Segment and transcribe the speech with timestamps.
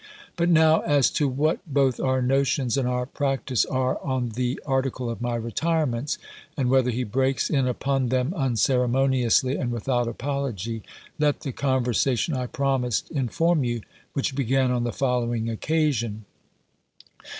[0.35, 5.11] But now, as to what both our notions and our practice are on the article
[5.11, 6.17] of my retirements,
[6.57, 10.81] and whether he breaks in upon them unceremoniously, and without apology,
[11.19, 13.81] let the conversation I promised inform you,
[14.13, 16.25] which began on the following occasion.